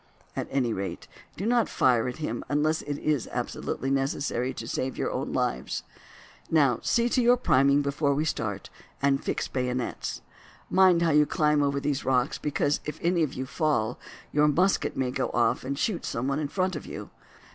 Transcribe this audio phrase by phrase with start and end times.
[0.35, 1.07] "At any rate,
[1.37, 5.83] do not fire at him unless it is absolutely necessary to save your own lives.
[6.49, 10.21] Now see to your priming before we start, and fix bayonets.
[10.71, 13.99] Mind how you climb over these rocks, because if any of you fall,
[14.31, 17.11] your musket may go off and shoot someone in front of you.